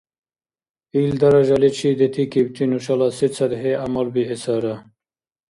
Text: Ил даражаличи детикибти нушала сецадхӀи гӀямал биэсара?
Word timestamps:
Ил 1.01 1.11
даражаличи 1.21 1.89
детикибти 1.99 2.63
нушала 2.71 3.07
сецадхӀи 3.17 3.73
гӀямал 3.79 4.07
биэсара? 4.13 4.75